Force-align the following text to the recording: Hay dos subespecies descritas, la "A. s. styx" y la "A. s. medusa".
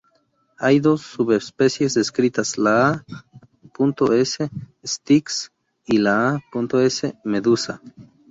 Hay 0.57 0.79
dos 0.79 1.01
subespecies 1.01 1.93
descritas, 1.93 2.57
la 2.57 2.89
"A. 2.89 3.05
s. 4.15 4.49
styx" 4.83 5.51
y 5.85 5.99
la 5.99 6.29
"A. 6.51 6.67
s. 6.85 7.13
medusa". 7.23 7.83